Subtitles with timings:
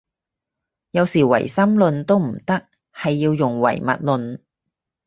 [0.89, 4.39] 有時唯心論都唔得，係要用唯物論